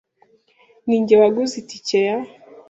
Ninjye 0.87 1.13
waguze 1.21 1.55
itike 1.61 1.97
ya. 2.07 2.17